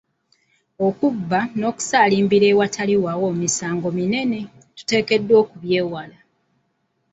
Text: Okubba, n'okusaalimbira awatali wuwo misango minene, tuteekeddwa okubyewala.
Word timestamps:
Okubba, 0.87 1.39
n'okusaalimbira 1.57 2.47
awatali 2.53 2.95
wuwo 3.03 3.27
misango 3.41 3.87
minene, 3.97 4.39
tuteekeddwa 4.77 5.35
okubyewala. 5.43 6.17